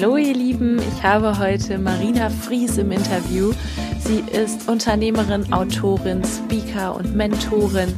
[0.00, 3.52] Hallo ihr Lieben, ich habe heute Marina Fries im Interview.
[3.98, 7.92] Sie ist Unternehmerin, Autorin, Speaker und Mentorin.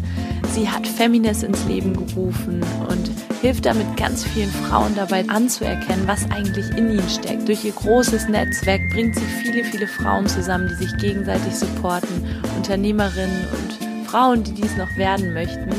[0.52, 3.09] Sie hat Feminist ins Leben gerufen und
[3.41, 7.46] hilft damit ganz vielen Frauen dabei anzuerkennen, was eigentlich in ihnen steckt.
[7.46, 12.27] Durch ihr großes Netzwerk bringt sie viele, viele Frauen zusammen, die sich gegenseitig supporten,
[12.57, 15.71] Unternehmerinnen und Frauen, die dies noch werden möchten.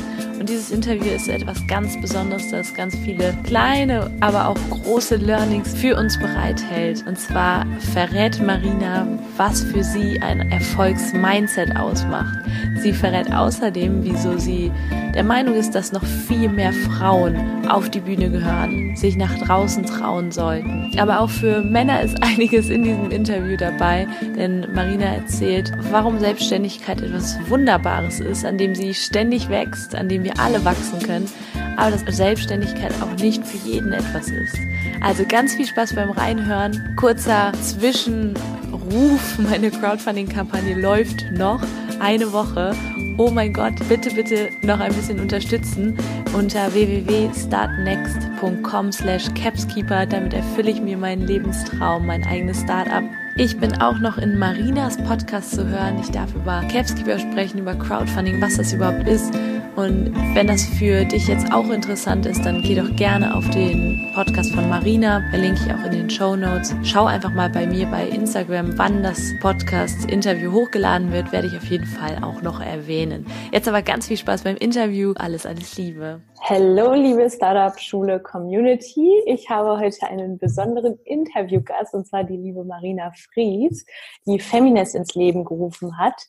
[0.43, 5.73] Und dieses Interview ist etwas ganz Besonderes, das ganz viele kleine, aber auch große Learnings
[5.73, 7.07] für uns bereithält.
[7.07, 12.39] Und zwar verrät Marina, was für sie ein Erfolgsmindset ausmacht.
[12.83, 14.69] Sie verrät außerdem, wieso sie
[15.15, 19.85] der Meinung ist, dass noch viel mehr Frauen auf die Bühne gehören, sich nach draußen
[19.85, 20.91] trauen sollten.
[20.99, 27.01] Aber auch für Männer ist einiges in diesem Interview dabei, denn Marina erzählt, warum Selbstständigkeit
[27.01, 31.29] etwas Wunderbares ist, an dem sie ständig wächst, an dem wir alle wachsen können,
[31.77, 34.57] aber dass Selbstständigkeit auch nicht für jeden etwas ist.
[34.99, 36.95] Also ganz viel Spaß beim Reinhören.
[36.97, 41.61] Kurzer Zwischenruf, meine Crowdfunding-Kampagne läuft noch
[42.03, 42.75] eine Woche
[43.17, 45.97] oh mein Gott, bitte, bitte noch ein bisschen unterstützen
[46.33, 50.05] unter www.startnext.com slash capskeeper.
[50.05, 53.03] Damit erfülle ich mir meinen Lebenstraum, mein eigenes Startup.
[53.35, 55.97] Ich bin auch noch in Marinas Podcast zu hören.
[55.99, 59.33] Ich darf über Capskeeper sprechen, über Crowdfunding, was das überhaupt ist
[59.75, 64.11] und wenn das für dich jetzt auch interessant ist, dann geh doch gerne auf den
[64.13, 66.75] Podcast von Marina, verlinke ich auch in den Show Notes.
[66.83, 71.65] Schau einfach mal bei mir bei Instagram, wann das Podcast-Interview hochgeladen wird, werde ich auf
[71.65, 73.25] jeden Fall auch noch erwähnen.
[73.51, 75.13] Jetzt aber ganz viel Spaß beim Interview.
[75.17, 76.21] Alles, alles Liebe.
[76.41, 79.23] Hallo, liebe Startup-Schule Community.
[79.25, 83.85] Ich habe heute einen besonderen Interviewgast und zwar die liebe Marina Fries,
[84.27, 86.21] die Feminist ins Leben gerufen hat.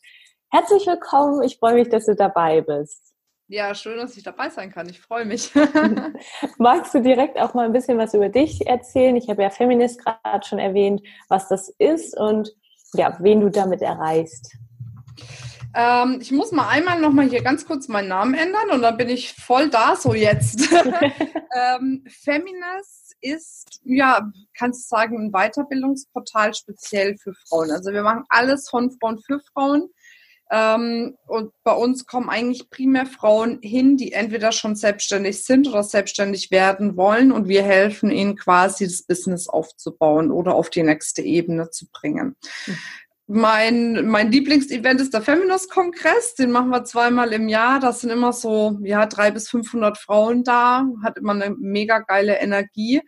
[0.50, 1.42] Herzlich willkommen.
[1.42, 3.13] Ich freue mich, dass du dabei bist.
[3.46, 4.88] Ja, schön, dass ich dabei sein kann.
[4.88, 5.52] Ich freue mich.
[6.58, 9.16] Magst du direkt auch mal ein bisschen was über dich erzählen?
[9.16, 12.54] Ich habe ja Feminist gerade schon erwähnt, was das ist und
[12.94, 14.56] ja, wen du damit erreichst.
[15.74, 18.96] Ähm, ich muss mal einmal noch mal hier ganz kurz meinen Namen ändern und dann
[18.96, 20.72] bin ich voll da, so jetzt.
[20.72, 27.70] ähm, Feminist ist, ja, kannst du sagen, ein Weiterbildungsportal speziell für Frauen.
[27.72, 29.90] Also wir machen alles von Frauen für Frauen.
[30.50, 35.82] Ähm, und bei uns kommen eigentlich primär Frauen hin, die entweder schon selbstständig sind oder
[35.82, 41.22] selbstständig werden wollen und wir helfen ihnen quasi das Business aufzubauen oder auf die nächste
[41.22, 42.36] Ebene zu bringen.
[42.66, 42.76] Mhm.
[43.26, 46.34] Mein, mein Lieblingsevent ist der Feminist-Kongress.
[46.34, 47.80] Den machen wir zweimal im Jahr.
[47.80, 50.86] Da sind immer so, ja, drei bis 500 Frauen da.
[51.02, 53.00] Hat immer eine mega geile Energie.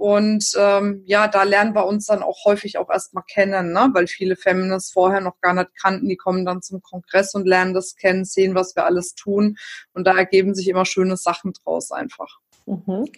[0.00, 3.90] Und ähm, ja, da lernen wir uns dann auch häufig auch erstmal kennen, ne?
[3.92, 6.08] weil viele Feminists vorher noch gar nicht kannten.
[6.08, 9.58] Die kommen dann zum Kongress und lernen das kennen, sehen, was wir alles tun.
[9.92, 12.38] Und da ergeben sich immer schöne Sachen draus einfach.
[12.64, 13.10] Mhm.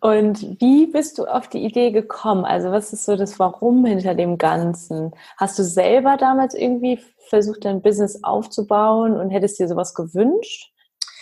[0.00, 2.44] Und wie bist du auf die Idee gekommen?
[2.44, 5.12] Also was ist so das Warum hinter dem Ganzen?
[5.38, 7.00] Hast du selber damals irgendwie
[7.30, 10.74] versucht, dein Business aufzubauen und hättest dir sowas gewünscht?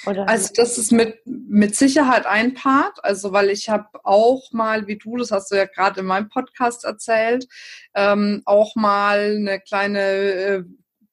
[0.06, 0.28] Oder?
[0.28, 4.96] Also das ist mit, mit Sicherheit ein Part, also weil ich habe auch mal, wie
[4.96, 7.46] du, das hast du ja gerade in meinem Podcast erzählt,
[7.94, 10.64] ähm, auch mal eine kleine äh,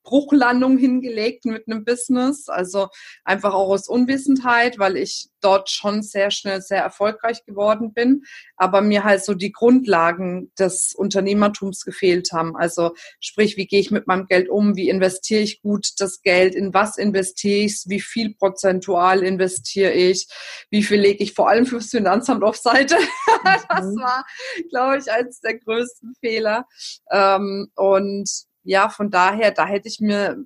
[0.04, 2.50] Bruchlandung hingelegt mit einem Business.
[2.50, 2.90] Also
[3.24, 8.24] einfach auch aus Unwissenheit, weil ich dort schon sehr schnell sehr erfolgreich geworden bin,
[8.56, 12.56] aber mir halt so die Grundlagen des Unternehmertums gefehlt haben.
[12.56, 14.76] Also sprich, wie gehe ich mit meinem Geld um?
[14.76, 16.56] Wie investiere ich gut das Geld?
[16.56, 17.84] In was investiere ich?
[17.88, 20.28] Wie viel prozentual investiere ich?
[20.70, 22.96] Wie viel lege ich vor allem fürs Finanzamt auf Seite?
[23.70, 24.02] das mhm.
[24.02, 24.26] war,
[24.70, 26.68] glaube ich, eines der größten Fehler.
[27.12, 28.30] Ähm, und
[28.64, 30.38] ja, von daher, da hätte ich mir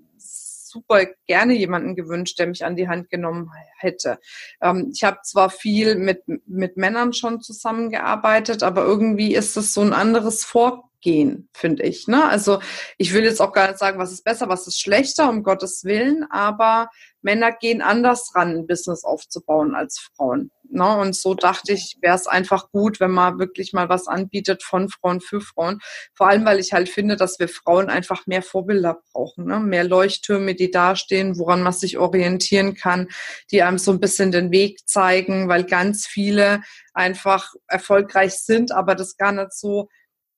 [0.68, 4.20] super gerne jemanden gewünscht, der mich an die Hand genommen hätte.
[4.62, 9.82] Ähm, ich habe zwar viel mit, mit Männern schon zusammengearbeitet, aber irgendwie ist das so
[9.82, 12.08] ein anderes Vorgehen, finde ich.
[12.08, 12.28] Ne?
[12.28, 12.60] Also
[12.98, 15.84] ich will jetzt auch gar nicht sagen, was ist besser, was ist schlechter, um Gottes
[15.84, 16.90] Willen, aber
[17.22, 20.52] Männer gehen anders ran, ein Business aufzubauen als Frauen.
[20.70, 20.98] Ne?
[20.98, 24.90] Und so dachte ich, wäre es einfach gut, wenn man wirklich mal was anbietet von
[24.90, 25.80] Frauen für Frauen.
[26.14, 29.46] Vor allem, weil ich halt finde, dass wir Frauen einfach mehr Vorbilder brauchen.
[29.46, 29.60] Ne?
[29.60, 33.08] Mehr Leuchttürme, die dastehen, woran man sich orientieren kann,
[33.52, 36.62] die einem so ein bisschen den Weg zeigen, weil ganz viele
[36.94, 39.88] einfach erfolgreich sind, aber das gar nicht so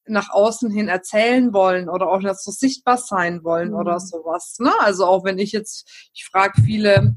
[0.10, 3.76] nach außen hin erzählen wollen oder auch so sichtbar sein wollen mhm.
[3.76, 4.58] oder sowas.
[4.60, 4.72] Ne?
[4.80, 7.16] Also auch wenn ich jetzt, ich frage viele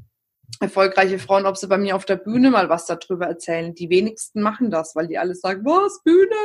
[0.60, 3.74] erfolgreiche Frauen, ob sie bei mir auf der Bühne mal was darüber erzählen.
[3.74, 6.36] Die wenigsten machen das, weil die alle sagen, was, Bühne?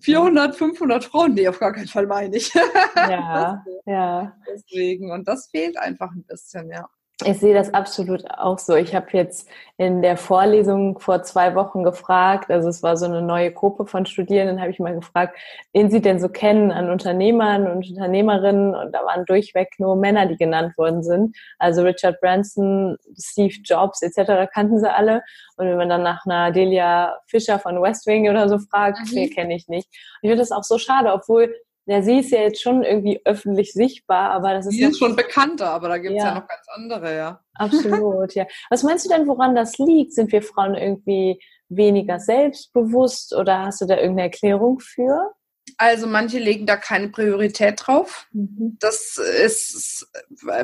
[0.00, 1.34] 400, 500 Frauen?
[1.34, 2.52] Nee, auf gar keinen Fall meine ich.
[2.96, 4.36] Ja, ja.
[4.48, 5.10] Deswegen.
[5.12, 6.88] Und das fehlt einfach ein bisschen, ja.
[7.22, 8.74] Ich sehe das absolut auch so.
[8.74, 13.22] Ich habe jetzt in der Vorlesung vor zwei Wochen gefragt, also es war so eine
[13.22, 15.38] neue Gruppe von Studierenden, habe ich mal gefragt,
[15.72, 20.26] wen sie denn so kennen an Unternehmern und Unternehmerinnen und da waren durchweg nur Männer,
[20.26, 21.36] die genannt worden sind.
[21.60, 24.50] Also Richard Branson, Steve Jobs etc.
[24.52, 25.22] kannten sie alle.
[25.56, 29.08] Und wenn man dann nach einer Delia Fischer von West Wing oder so fragt, mhm.
[29.12, 29.86] nee, kenne ich nicht.
[29.86, 31.54] Und ich finde das auch so schade, obwohl
[31.86, 34.72] ja, sie ist ja jetzt schon irgendwie öffentlich sichtbar, aber das ist.
[34.74, 36.30] Sie ist schon bekannter, aber da gibt es ja.
[36.30, 37.40] ja noch ganz andere, ja.
[37.54, 38.46] Absolut, ja.
[38.70, 40.14] Was meinst du denn, woran das liegt?
[40.14, 41.38] Sind wir Frauen irgendwie
[41.68, 45.32] weniger selbstbewusst oder hast du da irgendeine Erklärung für?
[45.76, 48.28] Also manche legen da keine Priorität drauf.
[48.32, 48.76] Mhm.
[48.80, 50.06] Das ist,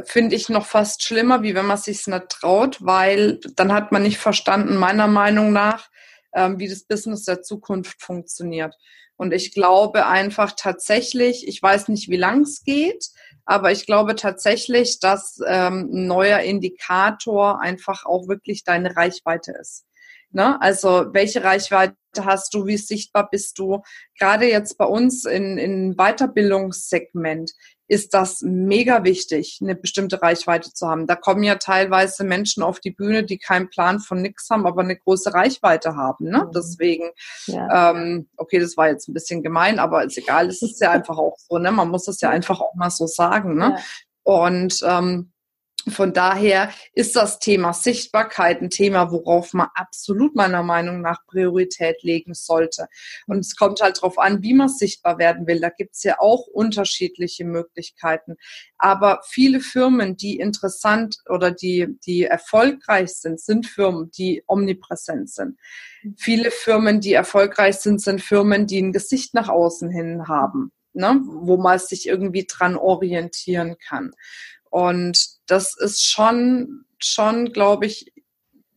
[0.04, 4.02] finde ich, noch fast schlimmer, wie wenn man sich nicht traut, weil dann hat man
[4.02, 5.90] nicht verstanden, meiner Meinung nach,
[6.34, 8.74] ähm, wie das Business der Zukunft funktioniert.
[9.20, 13.10] Und ich glaube einfach tatsächlich, ich weiß nicht, wie lang es geht,
[13.44, 19.84] aber ich glaube tatsächlich, dass ähm, ein neuer Indikator einfach auch wirklich deine Reichweite ist.
[20.30, 20.58] Ne?
[20.62, 23.82] Also welche Reichweite hast du, wie sichtbar bist du?
[24.18, 27.52] Gerade jetzt bei uns in, in Weiterbildungssegment
[27.90, 31.08] ist das mega wichtig, eine bestimmte Reichweite zu haben.
[31.08, 34.82] Da kommen ja teilweise Menschen auf die Bühne, die keinen Plan von nix haben, aber
[34.82, 36.26] eine große Reichweite haben.
[36.26, 36.44] Ne?
[36.46, 36.52] Mhm.
[36.54, 37.10] Deswegen,
[37.46, 37.90] ja.
[37.90, 41.18] ähm, okay, das war jetzt ein bisschen gemein, aber ist egal, es ist ja einfach
[41.18, 41.72] auch so, ne?
[41.72, 43.56] Man muss das ja einfach auch mal so sagen.
[43.56, 43.74] Ne?
[43.76, 43.82] Ja.
[44.22, 45.32] Und ähm,
[45.88, 52.02] von daher ist das Thema Sichtbarkeit ein Thema, worauf man absolut meiner Meinung nach Priorität
[52.02, 52.88] legen sollte.
[53.26, 55.60] Und es kommt halt darauf an, wie man sichtbar werden will.
[55.60, 58.36] Da gibt es ja auch unterschiedliche Möglichkeiten.
[58.76, 65.58] Aber viele Firmen, die interessant oder die, die erfolgreich sind, sind Firmen, die omnipräsent sind.
[66.18, 70.72] Viele Firmen, die erfolgreich sind, sind Firmen, die ein Gesicht nach außen hin haben.
[70.92, 74.10] Ne, wo man sich irgendwie dran orientieren kann.
[74.70, 78.12] Und das ist schon, schon, glaube ich,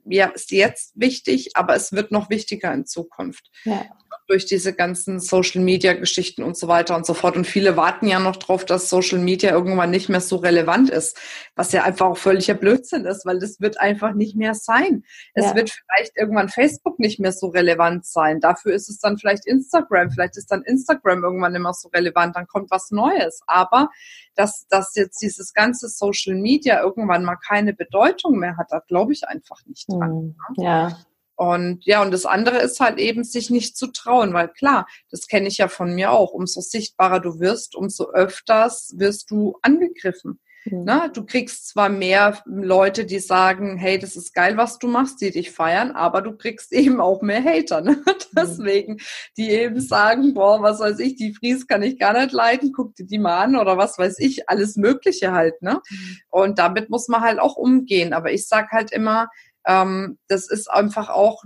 [0.06, 3.50] ja, ist jetzt wichtig, aber es wird noch wichtiger in Zukunft.
[3.64, 3.86] Ja
[4.28, 7.36] durch diese ganzen Social Media Geschichten und so weiter und so fort.
[7.36, 11.20] Und viele warten ja noch drauf, dass Social Media irgendwann nicht mehr so relevant ist,
[11.56, 15.04] was ja einfach auch völliger Blödsinn ist, weil das wird einfach nicht mehr sein.
[15.34, 15.56] Es ja.
[15.56, 18.40] wird vielleicht irgendwann Facebook nicht mehr so relevant sein.
[18.40, 20.12] Dafür ist es dann vielleicht Instagram.
[20.12, 22.36] Vielleicht ist dann Instagram irgendwann immer so relevant.
[22.36, 23.42] Dann kommt was Neues.
[23.46, 23.90] Aber
[24.36, 29.14] dass, dass jetzt dieses ganze Social Media irgendwann mal keine Bedeutung mehr hat, da glaube
[29.14, 30.36] ich einfach nicht dran.
[30.56, 30.64] Hm.
[30.64, 30.98] Ja.
[31.36, 35.28] Und ja, und das andere ist halt eben, sich nicht zu trauen, weil klar, das
[35.28, 36.32] kenne ich ja von mir auch.
[36.32, 40.40] Umso sichtbarer du wirst, umso öfters wirst du angegriffen.
[40.66, 40.84] Mhm.
[40.86, 45.22] Na, du kriegst zwar mehr Leute, die sagen, hey, das ist geil, was du machst,
[45.22, 47.82] die dich feiern, aber du kriegst eben auch mehr Hater.
[47.82, 47.98] Ne?
[47.98, 48.14] Mhm.
[48.36, 48.98] Deswegen,
[49.38, 52.96] die eben sagen, boah, was weiß ich, die Fries kann ich gar nicht leiden, guck
[52.96, 55.62] dir die mal an oder was weiß ich, alles Mögliche halt.
[55.62, 55.82] Ne?
[55.90, 56.18] Mhm.
[56.30, 58.14] Und damit muss man halt auch umgehen.
[58.14, 59.28] Aber ich sag halt immer,
[59.66, 61.44] ähm, das ist einfach auch,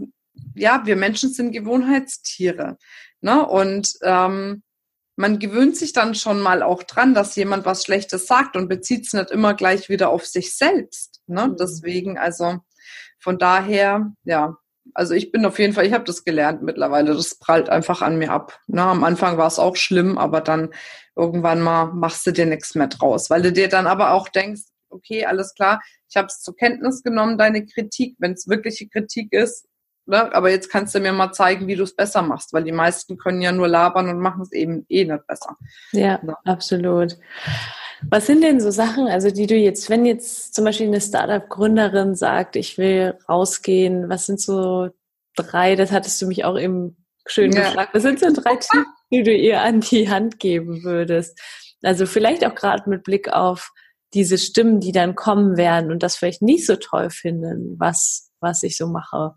[0.56, 2.78] ja, wir Menschen sind Gewohnheitstiere.
[3.22, 3.46] Ne?
[3.46, 4.64] Und ähm,
[5.16, 9.08] man gewöhnt sich dann schon mal auch dran, dass jemand was Schlechtes sagt und bezieht
[9.08, 11.22] es nicht immer gleich wieder auf sich selbst.
[11.26, 11.48] Ne?
[11.48, 11.58] Mhm.
[11.58, 12.60] Deswegen, also
[13.20, 14.58] von daher, ja,
[14.94, 18.18] also ich bin auf jeden Fall, ich habe das gelernt mittlerweile, das prallt einfach an
[18.18, 18.60] mir ab.
[18.68, 18.82] Ne?
[18.82, 20.70] Am Anfang war es auch schlimm, aber dann
[21.16, 24.62] irgendwann mal machst du dir nichts mehr draus, weil du dir dann aber auch denkst,
[24.90, 29.34] okay, alles klar, ich habe es zur Kenntnis genommen, deine Kritik, wenn es wirkliche Kritik
[29.34, 29.68] ist,
[30.06, 30.34] ne?
[30.34, 33.18] aber jetzt kannst du mir mal zeigen, wie du es besser machst, weil die meisten
[33.18, 35.58] können ja nur labern und machen es eben eh nicht besser.
[35.92, 37.18] Ja, ja, absolut.
[38.10, 42.16] Was sind denn so Sachen, also die du jetzt, wenn jetzt zum Beispiel eine Startup-Gründerin
[42.16, 44.90] sagt, ich will rausgehen, was sind so
[45.36, 46.96] drei, das hattest du mich auch eben
[47.26, 47.62] schön ja.
[47.62, 51.40] gefragt, was sind so drei Tipps, die du ihr an die Hand geben würdest?
[51.82, 53.72] Also vielleicht auch gerade mit Blick auf
[54.14, 58.64] diese Stimmen, die dann kommen werden und das vielleicht nicht so toll finden, was, was
[58.64, 59.36] ich so mache?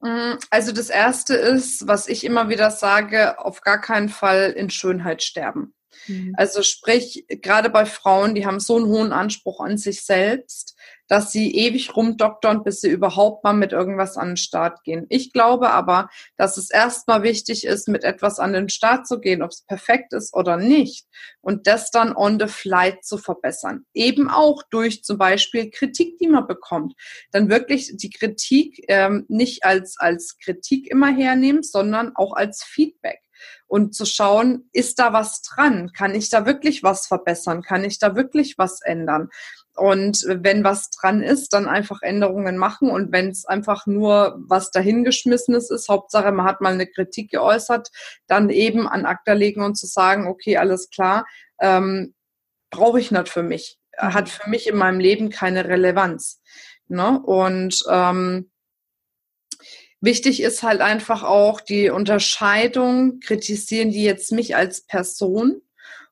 [0.00, 4.70] Mm, also das erste ist, was ich immer wieder sage, auf gar keinen Fall in
[4.70, 5.74] Schönheit sterben.
[6.06, 6.34] Mhm.
[6.36, 10.76] Also sprich, gerade bei Frauen, die haben so einen hohen Anspruch an sich selbst,
[11.08, 15.06] dass sie ewig rumdoktern, bis sie überhaupt mal mit irgendwas an den Start gehen.
[15.08, 19.42] Ich glaube aber, dass es erstmal wichtig ist, mit etwas an den Start zu gehen,
[19.42, 21.06] ob es perfekt ist oder nicht,
[21.40, 23.84] und das dann on the flight zu verbessern.
[23.94, 26.94] Eben auch durch zum Beispiel Kritik, die man bekommt.
[27.32, 33.20] Dann wirklich die Kritik ähm, nicht als, als Kritik immer hernehmen, sondern auch als Feedback.
[33.66, 35.92] und zu schauen, ist da was dran?
[35.92, 37.62] Kann ich da wirklich was verbessern?
[37.62, 39.28] Kann ich da wirklich was ändern?
[39.76, 42.90] Und wenn was dran ist, dann einfach Änderungen machen.
[42.90, 47.90] Und wenn es einfach nur was dahingeschmissenes ist, Hauptsache man hat mal eine Kritik geäußert,
[48.26, 51.26] dann eben an Akta legen und zu sagen, okay, alles klar,
[51.60, 52.14] ähm,
[52.70, 53.78] brauche ich nicht für mich.
[54.00, 54.14] Mhm.
[54.14, 56.40] Hat für mich in meinem Leben keine Relevanz.
[56.88, 57.20] Ne?
[57.22, 58.50] Und ähm,
[60.00, 65.60] wichtig ist halt einfach auch die Unterscheidung, kritisieren die jetzt mich als Person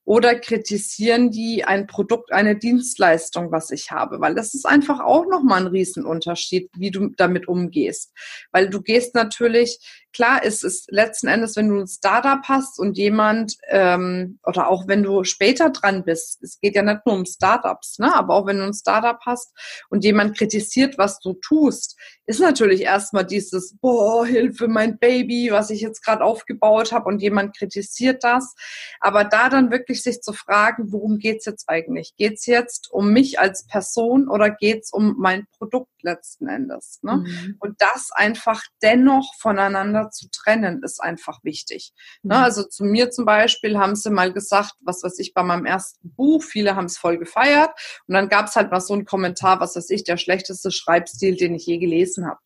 [0.04, 4.20] oder kritisieren die ein Produkt, eine Dienstleistung, was ich habe?
[4.20, 8.12] Weil das ist einfach auch nochmal ein Riesenunterschied, wie du damit umgehst.
[8.52, 9.78] Weil du gehst natürlich,
[10.12, 14.86] klar ist es letzten Endes, wenn du ein Startup hast und jemand, ähm, oder auch
[14.86, 18.14] wenn du später dran bist, es geht ja nicht nur um Startups, ne?
[18.14, 19.52] aber auch wenn du ein Startup hast
[19.88, 25.70] und jemand kritisiert, was du tust, ist natürlich erstmal dieses, boah, Hilfe, mein Baby, was
[25.70, 28.54] ich jetzt gerade aufgebaut habe und jemand kritisiert das.
[29.00, 32.14] Aber da dann wirklich sich zu fragen, worum geht's jetzt eigentlich?
[32.16, 36.98] Geht's jetzt um mich als Person oder geht's um mein Produkt letzten Endes?
[37.02, 37.24] Ne?
[37.26, 37.56] Mhm.
[37.60, 41.92] Und das einfach dennoch voneinander zu trennen, ist einfach wichtig.
[42.22, 42.34] Ne?
[42.34, 42.40] Mhm.
[42.40, 42.44] Ne?
[42.44, 46.14] Also zu mir zum Beispiel haben sie mal gesagt, was weiß ich, bei meinem ersten
[46.14, 47.70] Buch, viele haben es voll gefeiert.
[48.06, 51.54] Und dann gab's halt mal so einen Kommentar, was weiß ich, der schlechteste Schreibstil, den
[51.54, 52.40] ich je gelesen habe.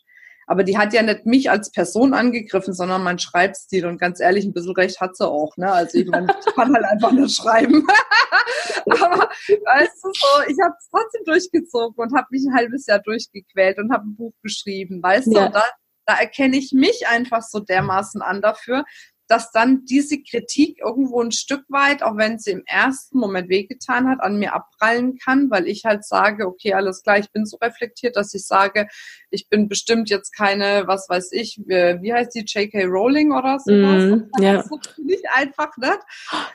[0.49, 3.85] Aber die hat ja nicht mich als Person angegriffen, sondern mein Schreibstil.
[3.85, 5.55] Und ganz ehrlich, ein bisschen recht hat sie auch.
[5.59, 5.71] Ne?
[5.71, 7.87] Also ich, meine, ich kann halt einfach nicht schreiben.
[8.87, 13.01] Aber weißt du so, ich habe es trotzdem durchgezogen und habe mich ein halbes Jahr
[13.01, 15.03] durchgequält und habe ein Buch geschrieben.
[15.03, 15.49] Weißt ja.
[15.49, 15.65] du, da,
[16.07, 18.85] da erkenne ich mich einfach so dermaßen an dafür,
[19.29, 24.09] dass dann diese Kritik irgendwo ein Stück weit, auch wenn sie im ersten Moment wehgetan
[24.09, 27.59] hat, an mir abprallen kann, weil ich halt sage, okay, alles klar, ich bin so
[27.59, 28.89] reflektiert, dass ich sage,
[29.31, 32.85] ich bin bestimmt jetzt keine, was weiß ich, wie heißt die, J.K.
[32.85, 34.21] Rowling oder sowas.
[34.39, 34.65] Mm, ja.
[34.97, 35.99] Nicht einfach nicht.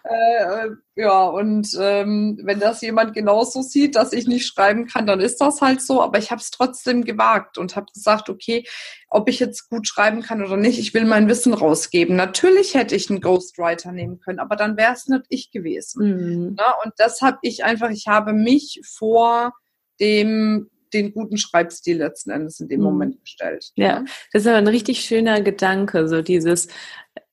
[0.03, 5.19] Äh, ja, und ähm, wenn das jemand genauso sieht, dass ich nicht schreiben kann, dann
[5.19, 6.01] ist das halt so.
[6.01, 8.65] Aber ich habe es trotzdem gewagt und habe gesagt, okay,
[9.13, 12.15] ob ich jetzt gut schreiben kann oder nicht, ich will mein Wissen rausgeben.
[12.15, 16.47] Natürlich hätte ich einen Ghostwriter nehmen können, aber dann wäre es nicht ich gewesen.
[16.47, 16.55] Mhm.
[16.57, 19.53] Na, und das habe ich einfach, ich habe mich vor
[19.99, 22.85] dem den guten Schreibstil letzten Endes in dem mhm.
[22.85, 23.71] Moment gestellt.
[23.75, 26.67] Ja, das ist aber ein richtig schöner Gedanke, so dieses,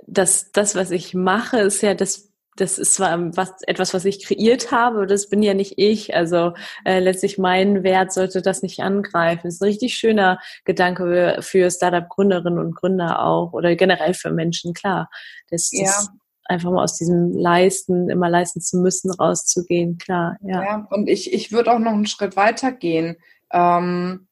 [0.07, 4.25] dass das, was ich mache, ist ja das das ist zwar was, etwas, was ich
[4.25, 6.15] kreiert habe, das bin ja nicht ich.
[6.15, 6.53] Also
[6.85, 9.43] äh, letztlich mein Wert sollte das nicht angreifen.
[9.45, 14.31] Das ist ein richtig schöner Gedanke für, für Startup-Gründerinnen und Gründer auch oder generell für
[14.31, 15.09] Menschen, klar.
[15.49, 15.85] Das, ja.
[15.85, 16.11] das
[16.45, 20.37] einfach mal aus diesem Leisten, immer leisten zu müssen, rauszugehen, klar.
[20.43, 23.17] Ja, ja und ich, ich würde auch noch einen Schritt weiter gehen.
[23.53, 24.27] Ähm,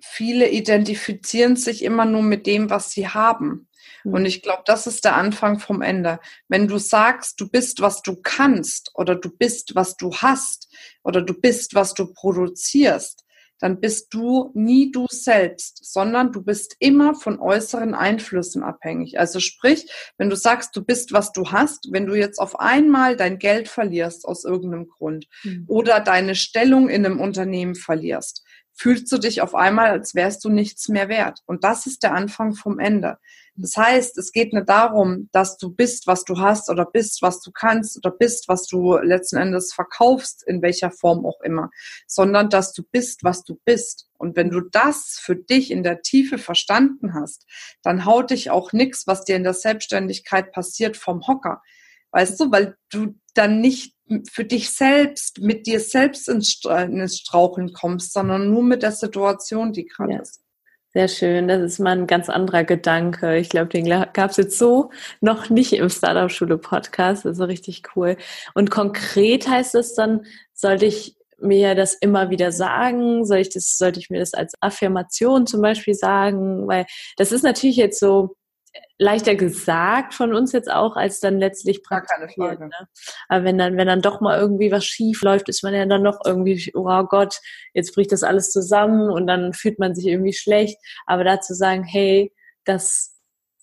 [0.00, 3.67] viele identifizieren sich immer nur mit dem, was sie haben.
[4.12, 6.20] Und ich glaube, das ist der Anfang vom Ende.
[6.48, 10.68] Wenn du sagst, du bist, was du kannst oder du bist, was du hast
[11.04, 13.24] oder du bist, was du produzierst,
[13.60, 19.18] dann bist du nie du selbst, sondern du bist immer von äußeren Einflüssen abhängig.
[19.18, 23.16] Also sprich, wenn du sagst, du bist, was du hast, wenn du jetzt auf einmal
[23.16, 25.64] dein Geld verlierst aus irgendeinem Grund mhm.
[25.66, 30.50] oder deine Stellung in einem Unternehmen verlierst, fühlst du dich auf einmal, als wärst du
[30.50, 31.40] nichts mehr wert.
[31.46, 33.18] Und das ist der Anfang vom Ende.
[33.60, 37.40] Das heißt, es geht nicht darum, dass du bist, was du hast oder bist, was
[37.40, 41.70] du kannst oder bist, was du letzten Endes verkaufst, in welcher Form auch immer,
[42.06, 44.08] sondern dass du bist, was du bist.
[44.16, 47.46] Und wenn du das für dich in der Tiefe verstanden hast,
[47.82, 51.60] dann haut dich auch nichts, was dir in der Selbstständigkeit passiert, vom Hocker.
[52.12, 53.94] Weißt du, weil du dann nicht
[54.30, 59.84] für dich selbst, mit dir selbst ins, Straucheln kommst, sondern nur mit der Situation, die
[59.84, 60.20] gerade ja.
[60.20, 60.42] ist.
[60.98, 63.36] Sehr schön, das ist mal ein ganz anderer Gedanke.
[63.36, 64.90] Ich glaube, den gab es jetzt so
[65.20, 67.24] noch nicht im Startup-Schule-Podcast.
[67.24, 68.16] Ist richtig cool.
[68.54, 73.24] Und konkret heißt es dann, sollte ich mir das immer wieder sagen?
[73.24, 76.66] Soll ich das, sollte ich mir das als Affirmation zum Beispiel sagen?
[76.66, 76.84] Weil
[77.16, 78.34] das ist natürlich jetzt so,
[78.98, 82.60] leichter gesagt von uns jetzt auch, als dann letztlich praktiziert.
[82.60, 82.70] Ne?
[83.28, 86.02] Aber wenn dann, wenn dann doch mal irgendwie was schief läuft, ist man ja dann
[86.02, 87.40] noch irgendwie, oh Gott,
[87.74, 90.78] jetzt bricht das alles zusammen und dann fühlt man sich irgendwie schlecht.
[91.06, 92.32] Aber dazu sagen, hey,
[92.64, 93.17] das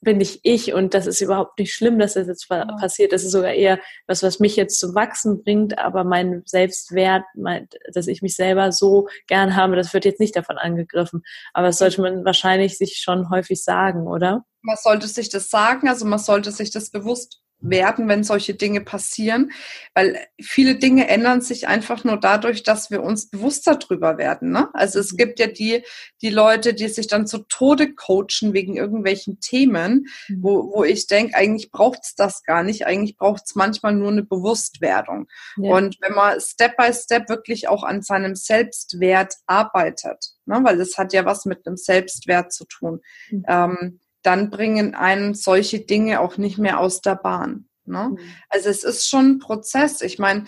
[0.06, 2.66] bin ich ich und das ist überhaupt nicht schlimm, dass das jetzt ja.
[2.80, 3.12] passiert.
[3.12, 7.68] Das ist sogar eher was, was mich jetzt zum Wachsen bringt, aber mein Selbstwert, mein,
[7.94, 11.24] dass ich mich selber so gern habe, das wird jetzt nicht davon angegriffen.
[11.54, 14.46] Aber das sollte man wahrscheinlich sich schon häufig sagen, oder?
[14.62, 18.82] Man sollte sich das sagen, also man sollte sich das bewusst werden, wenn solche Dinge
[18.82, 19.52] passieren,
[19.94, 24.52] weil viele Dinge ändern sich einfach nur dadurch, dass wir uns bewusster drüber werden.
[24.52, 24.70] Ne?
[24.74, 25.18] Also es mhm.
[25.18, 25.84] gibt ja die,
[26.22, 30.44] die Leute, die sich dann zu Tode coachen wegen irgendwelchen Themen, mhm.
[30.44, 35.28] wo, wo ich denke, eigentlich braucht's das gar nicht, eigentlich braucht's manchmal nur eine Bewusstwerdung.
[35.58, 35.72] Ja.
[35.72, 40.60] Und wenn man Step by Step wirklich auch an seinem Selbstwert arbeitet, ne?
[40.64, 43.46] weil das hat ja was mit einem Selbstwert zu tun, mhm.
[43.48, 47.68] ähm, dann bringen einen solche Dinge auch nicht mehr aus der Bahn.
[47.86, 48.10] Ne?
[48.12, 48.20] Mhm.
[48.50, 50.02] Also es ist schon ein Prozess.
[50.02, 50.46] Ich meine,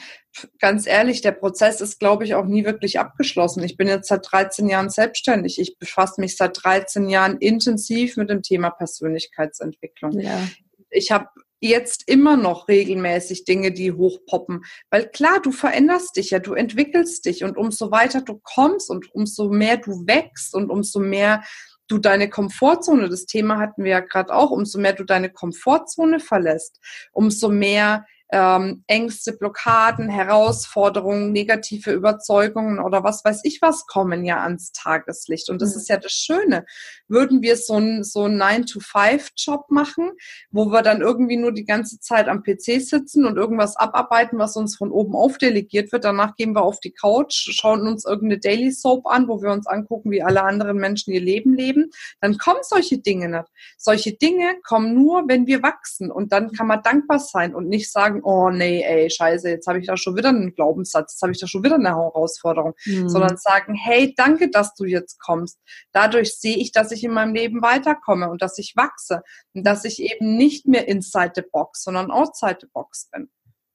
[0.60, 3.64] ganz ehrlich, der Prozess ist, glaube ich, auch nie wirklich abgeschlossen.
[3.64, 5.60] Ich bin jetzt seit 13 Jahren selbstständig.
[5.60, 10.20] Ich befasse mich seit 13 Jahren intensiv mit dem Thema Persönlichkeitsentwicklung.
[10.20, 10.48] Ja.
[10.90, 11.28] Ich habe
[11.60, 14.64] jetzt immer noch regelmäßig Dinge, die hochpoppen.
[14.90, 19.14] Weil klar, du veränderst dich ja, du entwickelst dich und umso weiter du kommst und
[19.14, 21.44] umso mehr du wächst und umso mehr
[21.88, 26.20] du deine Komfortzone, das Thema hatten wir ja gerade auch, umso mehr du deine Komfortzone
[26.20, 26.80] verlässt,
[27.12, 34.42] umso mehr ähm, Ängste, Blockaden, Herausforderungen, negative Überzeugungen oder was weiß ich was kommen ja
[34.42, 35.50] ans Tageslicht.
[35.50, 35.82] Und das mhm.
[35.82, 36.66] ist ja das Schöne.
[37.08, 40.12] Würden wir so einen so einen 9-to-5-Job machen,
[40.52, 44.56] wo wir dann irgendwie nur die ganze Zeit am PC sitzen und irgendwas abarbeiten, was
[44.56, 46.04] uns von oben aufdelegiert wird.
[46.04, 49.68] Danach gehen wir auf die Couch, schauen uns irgendeine Daily Soap an, wo wir uns
[49.68, 51.92] angucken, wie alle anderen Menschen ihr Leben leben.
[52.22, 53.50] Dann kommen solche Dinge nicht.
[53.78, 56.12] Solche Dinge kommen nur, wenn wir wachsen.
[56.12, 59.68] Und dann kann man dankbar sein und nicht sagen, sagen, oh nee, ey, scheiße, jetzt
[59.68, 62.74] habe ich da schon wieder einen Glaubenssatz, jetzt habe ich da schon wieder eine Herausforderung,
[62.86, 63.10] mhm.
[63.10, 65.60] sondern sagen, hey, danke, dass du jetzt kommst.
[65.92, 69.22] Dadurch sehe ich, dass ich in meinem Leben weiterkomme und dass ich wachse
[69.54, 73.30] und dass ich eben nicht mehr inside the box, sondern outside the box bin.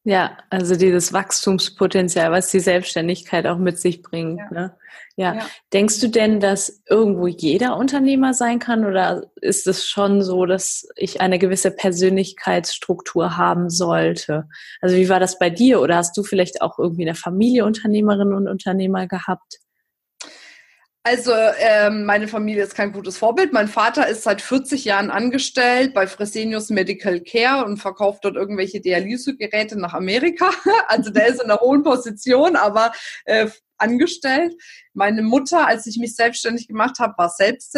[0.05, 4.41] Ja, also dieses Wachstumspotenzial, was die Selbstständigkeit auch mit sich bringt.
[4.41, 4.51] Ja.
[4.51, 4.77] Ne?
[5.17, 5.35] Ja.
[5.35, 5.47] ja.
[5.73, 10.89] Denkst du denn, dass irgendwo jeder Unternehmer sein kann oder ist es schon so, dass
[10.97, 14.49] ich eine gewisse Persönlichkeitsstruktur haben sollte?
[14.81, 18.35] Also wie war das bei dir oder hast du vielleicht auch irgendwie eine Familie Unternehmerinnen
[18.35, 19.61] und Unternehmer gehabt?
[21.05, 23.53] Also ähm, meine Familie ist kein gutes Vorbild.
[23.53, 28.81] Mein Vater ist seit 40 Jahren angestellt bei Fresenius Medical Care und verkauft dort irgendwelche
[28.81, 30.51] Dialysegeräte nach Amerika.
[30.87, 32.93] Also der ist in einer hohen Position, aber
[33.25, 33.49] äh,
[33.79, 34.55] angestellt.
[34.95, 37.77] Meine Mutter, als ich mich selbstständig gemacht habe, war selbst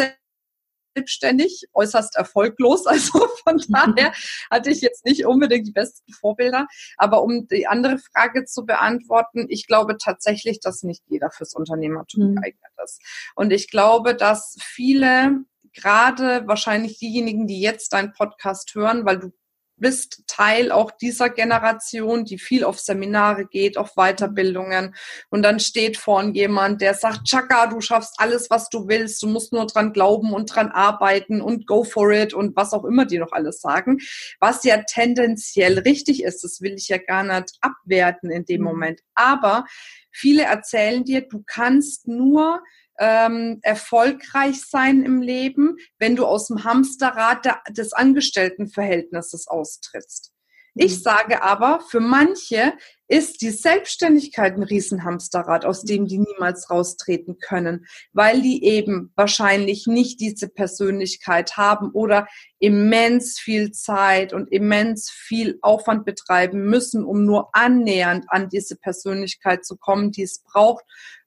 [0.95, 2.85] selbstständig, äußerst erfolglos.
[2.95, 4.13] Also von daher
[4.49, 6.67] hatte ich jetzt nicht unbedingt die besten Vorbilder.
[6.97, 12.31] Aber um die andere Frage zu beantworten, ich glaube tatsächlich, dass nicht jeder fürs Unternehmertum
[12.31, 12.35] mhm.
[12.35, 13.01] geeignet ist.
[13.35, 15.41] Und ich glaube, dass viele
[15.73, 19.33] gerade wahrscheinlich diejenigen, die jetzt deinen Podcast hören, weil du
[19.77, 24.95] bist Teil auch dieser Generation, die viel auf Seminare geht, auf Weiterbildungen.
[25.29, 29.21] Und dann steht vorn jemand, der sagt, Chaka, du schaffst alles, was du willst.
[29.21, 32.85] Du musst nur dran glauben und dran arbeiten und go for it und was auch
[32.85, 33.99] immer die noch alles sagen.
[34.39, 38.67] Was ja tendenziell richtig ist, das will ich ja gar nicht abwerten in dem mhm.
[38.67, 39.01] Moment.
[39.13, 39.65] Aber
[40.11, 42.61] viele erzählen dir, du kannst nur
[42.99, 50.31] ähm, erfolgreich sein im Leben, wenn du aus dem Hamsterrad der, des Angestelltenverhältnisses austrittst.
[50.77, 51.01] Ich mhm.
[51.01, 52.73] sage aber, für manche
[53.07, 59.87] ist die Selbstständigkeit ein Riesenhamsterrad, aus dem die niemals raustreten können, weil die eben wahrscheinlich
[59.87, 62.27] nicht diese Persönlichkeit haben oder
[62.59, 69.65] immens viel Zeit und immens viel Aufwand betreiben müssen, um nur annähernd an diese Persönlichkeit
[69.65, 70.83] zu kommen, die es braucht,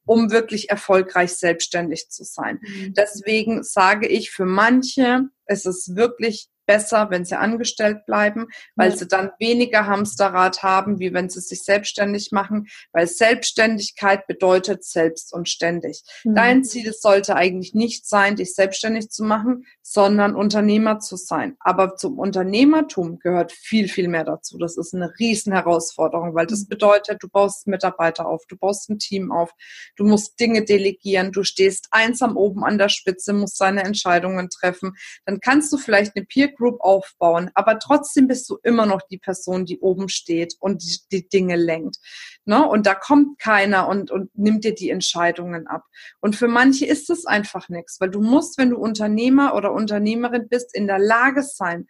[0.08, 2.60] um wirklich erfolgreich selbstständig zu sein.
[2.62, 2.94] Mhm.
[2.94, 8.96] Deswegen sage ich, für manche ist es wirklich besser, wenn sie angestellt bleiben, weil ja.
[8.96, 15.32] sie dann weniger Hamsterrad haben, wie wenn sie sich selbstständig machen, weil Selbstständigkeit bedeutet selbst
[15.32, 16.02] und ständig.
[16.24, 16.34] Mhm.
[16.34, 21.56] Dein Ziel sollte eigentlich nicht sein, dich selbstständig zu machen, sondern Unternehmer zu sein.
[21.60, 24.58] Aber zum Unternehmertum gehört viel, viel mehr dazu.
[24.58, 26.68] Das ist eine riesen Herausforderung, weil das mhm.
[26.68, 29.52] bedeutet, du baust Mitarbeiter auf, du baust ein Team auf,
[29.96, 34.92] du musst Dinge delegieren, du stehst einsam oben an der Spitze, musst deine Entscheidungen treffen.
[35.24, 39.18] Dann kannst du vielleicht eine Peer Group aufbauen, aber trotzdem bist du immer noch die
[39.18, 41.96] Person, die oben steht und die, die Dinge lenkt.
[42.44, 42.66] Ne?
[42.66, 45.84] Und da kommt keiner und, und nimmt dir die Entscheidungen ab.
[46.20, 50.48] Und für manche ist es einfach nichts, weil du musst, wenn du Unternehmer oder Unternehmerin
[50.48, 51.86] bist, in der Lage sein,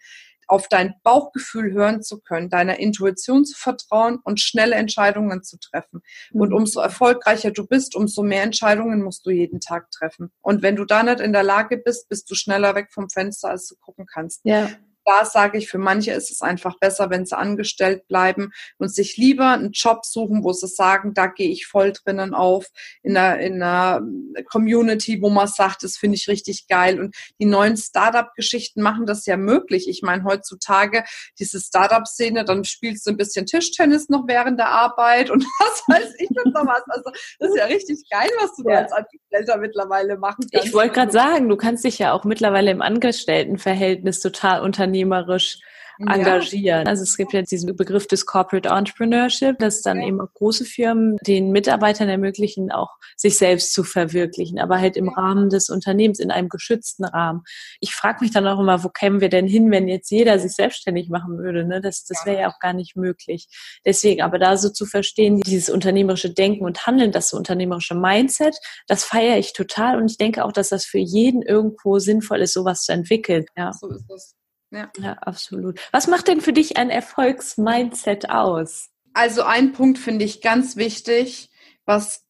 [0.49, 6.03] auf dein Bauchgefühl hören zu können, deiner Intuition zu vertrauen und schnelle Entscheidungen zu treffen.
[6.33, 6.57] Und mhm.
[6.57, 10.33] umso erfolgreicher du bist, umso mehr Entscheidungen musst du jeden Tag treffen.
[10.41, 13.51] Und wenn du da nicht in der Lage bist, bist du schneller weg vom Fenster,
[13.51, 14.41] als du gucken kannst.
[14.45, 14.71] Ja.
[15.09, 19.17] Da sage ich, für manche ist es einfach besser, wenn sie angestellt bleiben und sich
[19.17, 22.67] lieber einen Job suchen, wo sie sagen, da gehe ich voll drinnen auf,
[23.03, 24.03] in einer, in einer
[24.51, 27.01] Community, wo man sagt, das finde ich richtig geil.
[27.01, 29.89] Und die neuen Startup-Geschichten machen das ja möglich.
[29.89, 31.05] Ich meine, heutzutage
[31.39, 36.15] diese Startup-Szene, dann spielst du ein bisschen Tischtennis noch während der Arbeit und was weiß
[36.19, 36.83] ich und sowas.
[36.89, 38.77] Also das ist ja richtig geil, was du ja.
[38.77, 40.67] da als Angestellter mittlerweile machen kannst.
[40.67, 44.61] Ich wollte gerade sagen, du kannst dich ja auch mittlerweile im Angestelltenverhältnis total
[44.99, 45.59] unternehmerisch
[46.07, 46.85] engagieren.
[46.85, 46.91] Ja.
[46.91, 50.07] Also es gibt ja diesen Begriff des Corporate Entrepreneurship, dass dann ja.
[50.07, 55.09] eben auch große Firmen den Mitarbeitern ermöglichen, auch sich selbst zu verwirklichen, aber halt im
[55.09, 57.43] Rahmen des Unternehmens, in einem geschützten Rahmen.
[57.81, 60.53] Ich frage mich dann auch immer, wo kämen wir denn hin, wenn jetzt jeder sich
[60.53, 61.65] selbstständig machen würde?
[61.65, 61.81] Ne?
[61.81, 63.49] Das, das wäre ja auch gar nicht möglich.
[63.85, 68.57] Deswegen, aber da so zu verstehen, dieses unternehmerische Denken und Handeln, das so unternehmerische Mindset,
[68.87, 72.53] das feiere ich total und ich denke auch, dass das für jeden irgendwo sinnvoll ist,
[72.53, 73.47] sowas zu entwickeln.
[73.57, 73.73] Ja.
[73.73, 74.38] So ist es.
[74.71, 74.91] Ja.
[74.99, 75.81] ja, absolut.
[75.93, 78.91] Was macht denn für dich ein Erfolgsmindset aus?
[79.15, 81.51] Also ein Punkt finde ich ganz wichtig,
[81.87, 82.27] was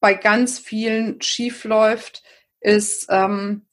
[0.00, 2.22] bei ganz vielen schief läuft,
[2.60, 3.66] ist, ähm,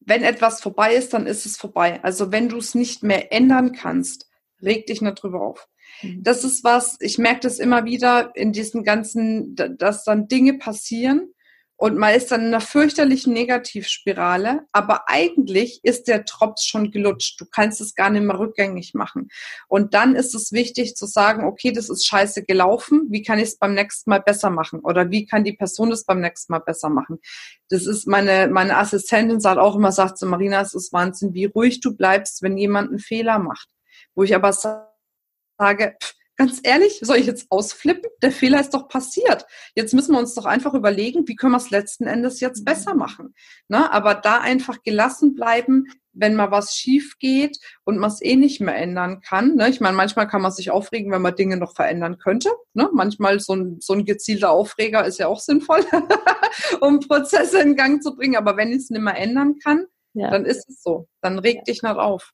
[0.00, 2.02] wenn etwas vorbei ist, dann ist es vorbei.
[2.02, 4.26] Also wenn du es nicht mehr ändern kannst,
[4.62, 5.68] reg dich nicht drüber auf.
[6.02, 6.22] Mhm.
[6.22, 11.32] Das ist was, ich merke das immer wieder in diesen ganzen, dass dann Dinge passieren,
[11.80, 17.40] und man ist dann in einer fürchterlichen Negativspirale, aber eigentlich ist der Drops schon gelutscht.
[17.40, 19.28] Du kannst es gar nicht mehr rückgängig machen.
[19.68, 23.44] Und dann ist es wichtig zu sagen, okay, das ist scheiße gelaufen, wie kann ich
[23.44, 24.80] es beim nächsten Mal besser machen?
[24.80, 27.20] Oder wie kann die Person es beim nächsten Mal besser machen?
[27.68, 31.44] Das ist meine, meine Assistentin sagt auch immer, sagt zu Marina, es ist Wahnsinn, wie
[31.44, 33.68] ruhig du bleibst, wenn jemand einen Fehler macht.
[34.16, 38.10] Wo ich aber sage, pff, ganz ehrlich, soll ich jetzt ausflippen?
[38.22, 39.44] Der Fehler ist doch passiert.
[39.74, 42.94] Jetzt müssen wir uns doch einfach überlegen, wie können wir es letzten Endes jetzt besser
[42.94, 43.34] machen.
[43.66, 43.92] Ne?
[43.92, 48.60] Aber da einfach gelassen bleiben, wenn mal was schief geht und man es eh nicht
[48.60, 49.56] mehr ändern kann.
[49.56, 49.68] Ne?
[49.68, 52.50] Ich meine, manchmal kann man sich aufregen, wenn man Dinge noch verändern könnte.
[52.72, 52.88] Ne?
[52.92, 55.84] Manchmal so ein, so ein gezielter Aufreger ist ja auch sinnvoll,
[56.80, 58.36] um Prozesse in Gang zu bringen.
[58.36, 60.30] Aber wenn ich es nicht mehr ändern kann, ja.
[60.30, 61.08] dann ist es so.
[61.20, 62.30] Dann reg dich nicht auf.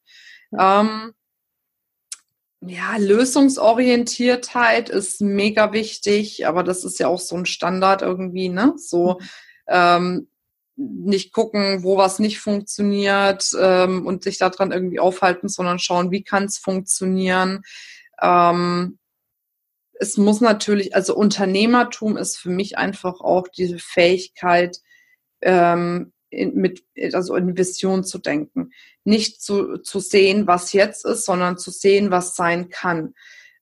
[0.51, 0.83] Ja.
[0.83, 1.15] Ähm,
[2.67, 8.75] ja, Lösungsorientiertheit ist mega wichtig, aber das ist ja auch so ein Standard irgendwie, ne?
[8.77, 9.27] So mhm.
[9.69, 10.29] ähm,
[10.77, 16.25] nicht gucken, wo was nicht funktioniert ähm, und sich daran irgendwie aufhalten, sondern schauen, wie
[16.25, 17.63] kann es funktionieren.
[18.21, 18.99] Ähm,
[19.95, 24.79] es muss natürlich, also Unternehmertum ist für mich einfach auch diese Fähigkeit,
[25.43, 28.71] ähm, in, mit, also in Vision zu denken.
[29.05, 33.15] Nicht zu, zu sehen, was jetzt ist, sondern zu sehen, was sein kann.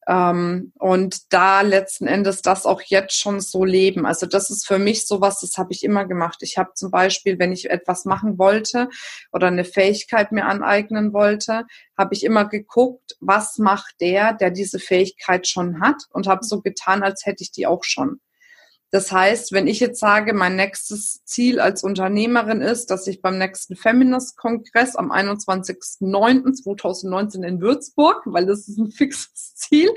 [0.08, 4.04] Ähm, und da letzten Endes das auch jetzt schon so leben.
[4.04, 6.38] Also das ist für mich sowas, das habe ich immer gemacht.
[6.40, 8.88] Ich habe zum Beispiel, wenn ich etwas machen wollte
[9.32, 14.80] oder eine Fähigkeit mir aneignen wollte, habe ich immer geguckt, was macht der, der diese
[14.80, 18.20] Fähigkeit schon hat und habe so getan, als hätte ich die auch schon.
[18.92, 23.38] Das heißt, wenn ich jetzt sage, mein nächstes Ziel als Unternehmerin ist, dass ich beim
[23.38, 29.88] nächsten Feminist-Kongress am 21.09.2019 in Würzburg, weil das ist ein fixes Ziel,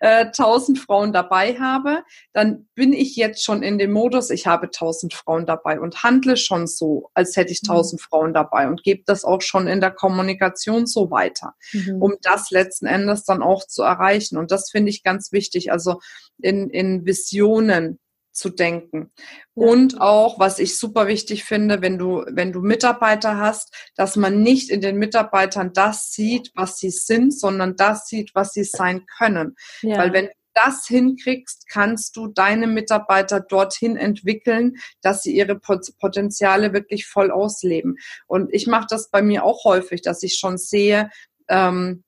[0.00, 2.02] äh, 1000 Frauen dabei habe,
[2.34, 6.36] dann bin ich jetzt schon in dem Modus, ich habe 1000 Frauen dabei und handle
[6.36, 8.04] schon so, als hätte ich 1000 mhm.
[8.04, 12.02] Frauen dabei und gebe das auch schon in der Kommunikation so weiter, mhm.
[12.02, 14.36] um das letzten Endes dann auch zu erreichen.
[14.36, 15.72] Und das finde ich ganz wichtig.
[15.72, 16.00] Also
[16.42, 17.98] in, in Visionen
[18.32, 19.12] zu denken.
[19.54, 24.42] Und auch, was ich super wichtig finde, wenn du, wenn du Mitarbeiter hast, dass man
[24.42, 29.06] nicht in den Mitarbeitern das sieht, was sie sind, sondern das sieht, was sie sein
[29.18, 29.56] können.
[29.82, 29.98] Ja.
[29.98, 36.72] Weil wenn du das hinkriegst, kannst du deine Mitarbeiter dorthin entwickeln, dass sie ihre Potenziale
[36.72, 37.96] wirklich voll ausleben.
[38.26, 41.10] Und ich mache das bei mir auch häufig, dass ich schon sehe,
[41.48, 42.04] ähm,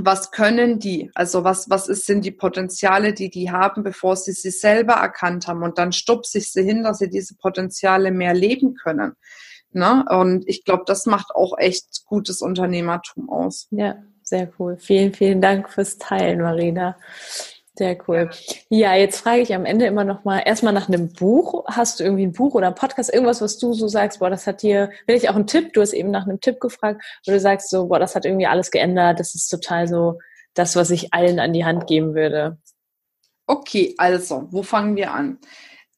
[0.00, 1.10] was können die?
[1.14, 5.46] Also was, was ist, sind die Potenziale, die die haben, bevor sie sie selber erkannt
[5.46, 5.62] haben?
[5.62, 9.14] Und dann stupse ich sie hin, dass sie diese Potenziale mehr leben können.
[9.72, 10.04] Ne?
[10.08, 13.66] Und ich glaube, das macht auch echt gutes Unternehmertum aus.
[13.70, 14.76] Ja, sehr cool.
[14.78, 16.96] Vielen, vielen Dank fürs Teilen, Marina.
[17.78, 18.28] Sehr cool.
[18.70, 21.64] Ja, jetzt frage ich am Ende immer noch mal erstmal nach einem Buch.
[21.68, 24.48] Hast du irgendwie ein Buch oder ein Podcast, irgendwas, was du so sagst, boah, das
[24.48, 27.30] hat dir, will ich auch einen Tipp, du hast eben nach einem Tipp gefragt, wo
[27.30, 30.18] du sagst so, boah, das hat irgendwie alles geändert, das ist total so
[30.54, 32.58] das, was ich allen an die Hand geben würde.
[33.46, 35.38] Okay, also, wo fangen wir an?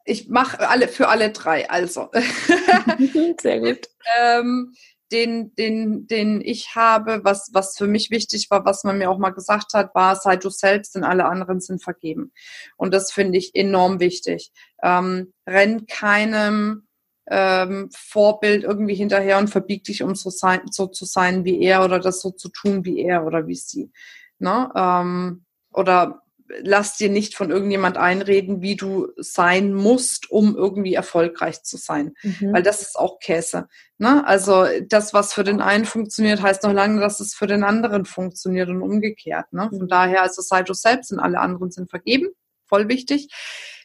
[0.05, 2.11] Ich mache alle für alle drei, also.
[3.41, 3.89] Sehr gut.
[4.21, 4.75] ähm,
[5.13, 9.19] den, den, den ich habe, was, was für mich wichtig war, was man mir auch
[9.19, 12.33] mal gesagt hat, war, sei du selbst, denn alle anderen sind vergeben.
[12.77, 14.53] Und das finde ich enorm wichtig.
[14.83, 16.87] Ähm, renn keinem
[17.29, 21.85] ähm, Vorbild irgendwie hinterher und verbiegt dich, um so, sein, so zu sein wie er
[21.85, 23.93] oder das so zu tun wie er oder wie sie.
[24.39, 24.71] Ne?
[24.75, 26.23] Ähm, oder
[26.63, 32.15] lass dir nicht von irgendjemand einreden, wie du sein musst, um irgendwie erfolgreich zu sein.
[32.23, 32.53] Mhm.
[32.53, 33.69] Weil das ist auch Käse.
[33.99, 34.27] Ne?
[34.27, 38.05] Also das, was für den einen funktioniert, heißt noch lange, dass es für den anderen
[38.05, 39.53] funktioniert und umgekehrt.
[39.53, 39.69] Ne?
[39.69, 39.89] Von mhm.
[39.89, 42.29] daher, also sei du selbst und alle anderen sind vergeben.
[42.67, 43.29] Voll wichtig.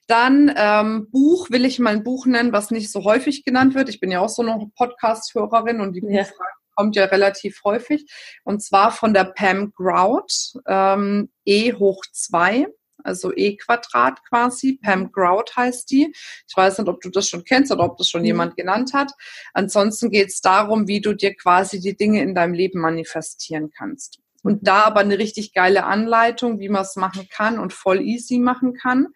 [0.08, 3.90] Dann ähm, Buch will ich mal ein Buch nennen, was nicht so häufig genannt wird.
[3.90, 6.22] Ich bin ja auch so eine Podcast-Hörerin und die ja.
[6.22, 8.06] Buchfrage kommt ja relativ häufig.
[8.44, 12.68] Und zwar von der Pam Grout, ähm, E hoch zwei
[13.06, 14.80] also E Quadrat quasi.
[14.82, 16.14] Pam Grout heißt die.
[16.48, 18.28] Ich weiß nicht, ob du das schon kennst oder ob das schon mhm.
[18.28, 19.12] jemand genannt hat.
[19.54, 24.20] Ansonsten geht es darum, wie du dir quasi die Dinge in deinem Leben manifestieren kannst.
[24.44, 24.66] Und mhm.
[24.66, 28.74] da aber eine richtig geile Anleitung, wie man es machen kann und voll easy machen
[28.74, 29.08] kann.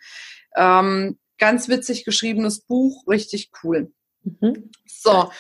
[0.55, 3.91] Ähm, ganz witzig geschriebenes Buch, richtig cool.
[4.23, 4.71] Mhm.
[4.85, 5.31] So,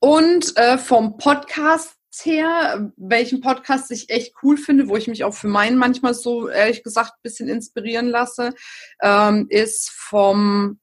[0.00, 5.34] und äh, vom Podcast her, welchen Podcast ich echt cool finde, wo ich mich auch
[5.34, 8.54] für meinen manchmal so, ehrlich gesagt, ein bisschen inspirieren lasse,
[9.02, 10.80] ähm, ist vom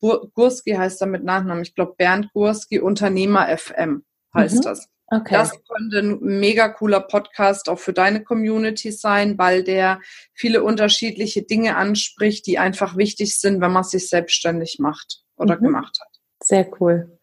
[0.00, 4.62] Gurski heißt er mit Nachnamen, ich glaube Bernd Gurski, Unternehmer FM heißt mhm.
[4.62, 4.88] das.
[5.08, 5.34] Okay.
[5.34, 10.00] Das könnte ein mega cooler Podcast auch für deine Community sein, weil der
[10.32, 15.64] viele unterschiedliche Dinge anspricht, die einfach wichtig sind, wenn man sich selbstständig macht oder mhm.
[15.64, 16.13] gemacht hat.
[16.44, 17.18] Sehr cool.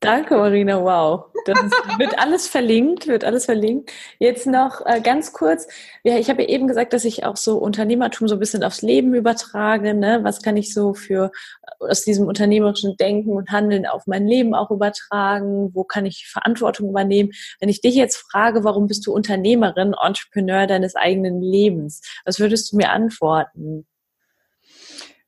[0.00, 0.82] Danke, Marina.
[0.82, 1.32] Wow.
[1.46, 1.58] Das
[1.96, 3.90] wird alles verlinkt, wird alles verlinkt.
[4.18, 5.66] Jetzt noch äh, ganz kurz.
[6.04, 8.82] Ja, ich habe ja eben gesagt, dass ich auch so Unternehmertum so ein bisschen aufs
[8.82, 9.94] Leben übertrage.
[9.94, 10.20] Ne?
[10.22, 14.54] Was kann ich so für äh, aus diesem unternehmerischen Denken und Handeln auf mein Leben
[14.54, 15.70] auch übertragen?
[15.72, 17.30] Wo kann ich Verantwortung übernehmen?
[17.58, 22.02] Wenn ich dich jetzt frage, warum bist du Unternehmerin, Entrepreneur deines eigenen Lebens?
[22.26, 23.86] Was würdest du mir antworten?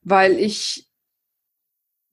[0.02, 0.89] Weil ich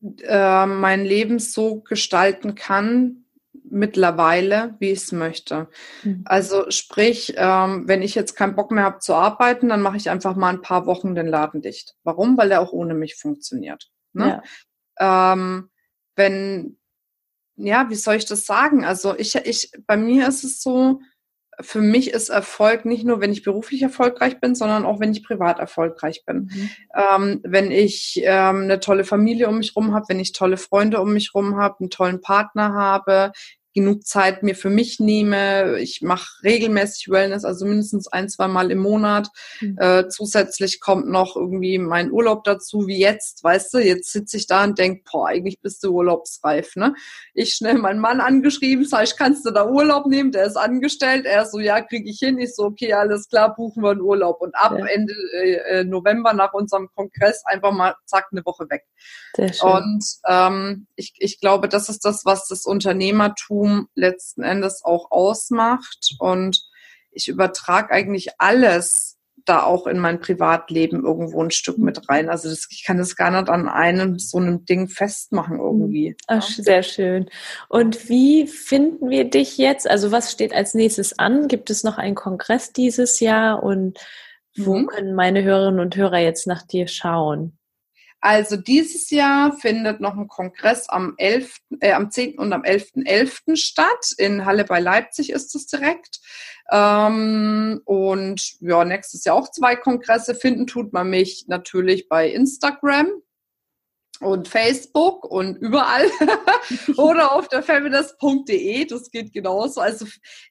[0.01, 3.25] äh, mein Leben so gestalten kann,
[3.69, 5.67] mittlerweile, wie ich es möchte.
[6.03, 6.23] Mhm.
[6.25, 10.10] Also sprich, ähm, wenn ich jetzt keinen Bock mehr habe zu arbeiten, dann mache ich
[10.10, 11.95] einfach mal ein paar Wochen den Laden dicht.
[12.03, 12.38] Warum?
[12.38, 13.89] Weil der auch ohne mich funktioniert.
[14.13, 14.41] Ne?
[14.99, 15.33] Ja.
[15.33, 15.69] Ähm,
[16.15, 16.77] wenn,
[17.55, 18.86] ja, wie soll ich das sagen?
[18.86, 21.01] Also ich, ich, bei mir ist es so,
[21.60, 25.24] für mich ist Erfolg nicht nur, wenn ich beruflich erfolgreich bin, sondern auch, wenn ich
[25.24, 26.50] privat erfolgreich bin.
[26.52, 26.70] Mhm.
[26.96, 31.02] Ähm, wenn ich ähm, eine tolle Familie um mich rum habe, wenn ich tolle Freunde
[31.02, 33.32] um mich rum habe, einen tollen Partner habe,
[33.77, 35.77] genug Zeit mir für mich nehme.
[35.77, 39.29] Ich mache regelmäßig Wellness, also mindestens ein, zwei Mal im Monat.
[39.61, 39.77] Mhm.
[39.79, 44.47] Äh, zusätzlich kommt noch irgendwie mein Urlaub dazu, wie jetzt, weißt du, jetzt sitze ich
[44.47, 46.95] da und denke, boah, eigentlich bist du urlaubsreif, ne?
[47.35, 50.31] Ich schnell meinen Mann angeschrieben, sag ich, kannst du da Urlaub nehmen?
[50.31, 51.25] Der ist angestellt.
[51.25, 52.39] Er so, ja, kriege ich hin.
[52.39, 54.41] Ich so, okay, alles klar, buchen wir einen Urlaub.
[54.41, 54.85] Und ab ja.
[54.87, 58.85] Ende äh, November nach unserem Kongress einfach mal zack, eine Woche weg.
[59.61, 65.12] Und ähm, ich, ich glaube, das ist das, was das Unternehmertum Wachstum letzten Endes auch
[65.12, 66.15] ausmacht.
[66.19, 66.62] Und
[67.12, 72.30] ich übertrage eigentlich alles da auch in mein Privatleben irgendwo ein Stück mit rein.
[72.30, 76.17] Also das, ich kann das gar nicht an einem so einem Ding festmachen irgendwie.
[76.27, 77.30] Ach, sehr schön.
[77.69, 79.89] Und wie finden wir dich jetzt?
[79.89, 81.47] Also was steht als nächstes an?
[81.47, 83.63] Gibt es noch einen Kongress dieses Jahr?
[83.63, 83.99] Und
[84.58, 84.88] wo mhm.
[84.88, 87.57] können meine Hörerinnen und Hörer jetzt nach dir schauen?
[88.19, 92.39] Also dieses Jahr findet noch ein Kongress am 11., äh, am 10.
[92.39, 93.06] und am 11.11.
[93.06, 93.56] .11.
[93.56, 94.13] statt.
[94.17, 96.19] In Halle bei Leipzig ist es direkt.
[96.71, 100.36] Ähm, und ja, nächstes Jahr auch zwei Kongresse.
[100.36, 103.08] Finden tut man mich natürlich bei Instagram
[104.19, 106.10] und Facebook und überall
[106.97, 109.80] oder auf der feminist.de, das geht genauso.
[109.80, 110.08] Also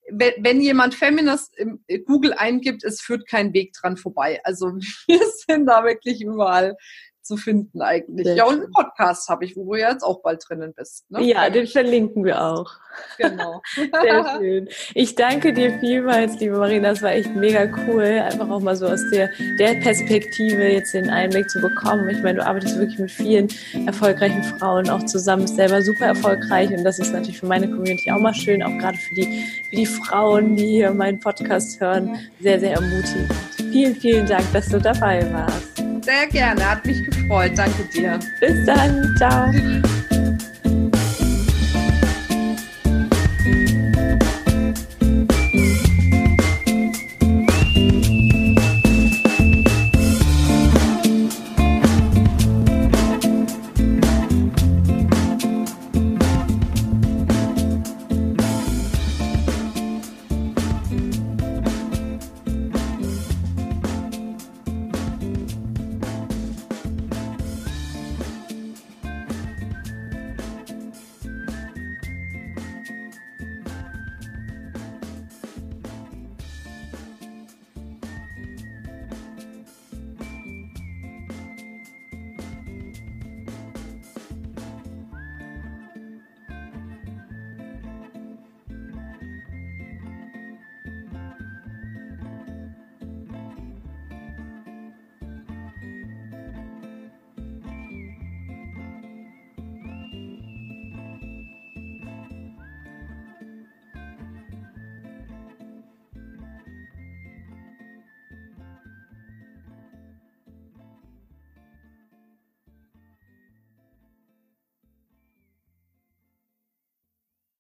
[0.09, 4.41] wenn, jemand Feminist im Google eingibt, es führt kein Weg dran vorbei.
[4.45, 4.67] Also
[5.07, 6.77] wir sind da wirklich überall
[7.27, 8.27] zu finden eigentlich.
[8.27, 11.11] Sehr ja, und einen Podcast habe ich, wo du ja jetzt auch bald drinnen bist.
[11.11, 11.23] Ne?
[11.23, 12.71] Ja, den verlinken wir auch.
[13.19, 13.63] Genau.
[13.75, 14.69] Sehr schön.
[14.95, 16.91] Ich danke dir vielmals, liebe Marina.
[16.91, 21.11] Das war echt mega cool, einfach auch mal so aus der, der Perspektive jetzt den
[21.11, 22.09] Einblick zu bekommen.
[22.11, 23.49] Ich meine, du arbeitest wirklich mit vielen
[23.87, 28.11] erfolgreichen Frauen auch zusammen, bist selber super erfolgreich und das ist natürlich für meine Community
[28.11, 32.17] auch mal schön, auch gerade für die, für die Frauen, die hier meinen Podcast hören,
[32.41, 33.33] sehr, sehr ermutigend.
[33.73, 35.86] Vielen, vielen Dank, dass du dabei warst.
[36.07, 37.51] Sehr gerne, hat mich gefreut.
[37.57, 38.21] Danke dir.
[38.39, 39.17] Bis dann.
[39.17, 39.53] Ciao.